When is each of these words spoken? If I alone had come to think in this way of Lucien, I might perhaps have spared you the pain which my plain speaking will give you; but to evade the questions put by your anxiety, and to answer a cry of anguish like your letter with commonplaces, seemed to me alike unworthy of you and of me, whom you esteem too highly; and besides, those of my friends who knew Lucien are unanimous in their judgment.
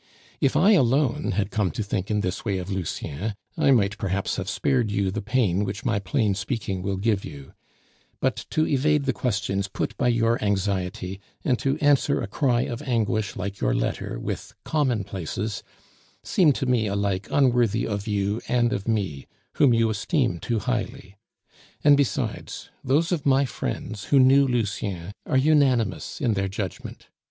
If 0.39 0.55
I 0.55 0.71
alone 0.71 1.33
had 1.33 1.51
come 1.51 1.69
to 1.69 1.83
think 1.83 2.09
in 2.09 2.21
this 2.21 2.43
way 2.43 2.57
of 2.57 2.71
Lucien, 2.71 3.35
I 3.55 3.69
might 3.69 3.99
perhaps 3.99 4.37
have 4.37 4.49
spared 4.49 4.89
you 4.89 5.11
the 5.11 5.21
pain 5.21 5.63
which 5.63 5.85
my 5.85 5.99
plain 5.99 6.33
speaking 6.33 6.81
will 6.81 6.97
give 6.97 7.23
you; 7.23 7.53
but 8.19 8.47
to 8.49 8.65
evade 8.67 9.03
the 9.05 9.13
questions 9.13 9.67
put 9.67 9.95
by 9.99 10.07
your 10.07 10.43
anxiety, 10.43 11.19
and 11.45 11.59
to 11.59 11.77
answer 11.81 12.19
a 12.19 12.25
cry 12.25 12.61
of 12.63 12.81
anguish 12.81 13.35
like 13.35 13.59
your 13.61 13.75
letter 13.75 14.19
with 14.19 14.55
commonplaces, 14.65 15.61
seemed 16.23 16.55
to 16.55 16.65
me 16.65 16.87
alike 16.87 17.27
unworthy 17.29 17.85
of 17.87 18.07
you 18.07 18.41
and 18.47 18.73
of 18.73 18.87
me, 18.87 19.27
whom 19.57 19.71
you 19.71 19.87
esteem 19.91 20.39
too 20.39 20.57
highly; 20.57 21.15
and 21.83 21.95
besides, 21.95 22.71
those 22.83 23.11
of 23.11 23.23
my 23.27 23.45
friends 23.45 24.05
who 24.05 24.17
knew 24.19 24.47
Lucien 24.47 25.11
are 25.27 25.37
unanimous 25.37 26.19
in 26.19 26.33
their 26.33 26.47
judgment. 26.47 27.05